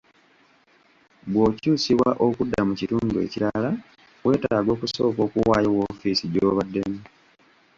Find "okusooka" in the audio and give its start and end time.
4.75-5.19